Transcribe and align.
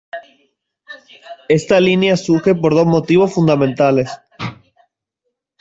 Esta 1.47 1.79
línea 1.79 2.17
surge 2.17 2.55
por 2.55 2.73
dos 2.73 2.87
motivos 2.87 3.31
fundamentales. 3.31 4.09